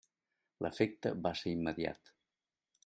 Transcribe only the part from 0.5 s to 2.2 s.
L'efecte va ser immediat.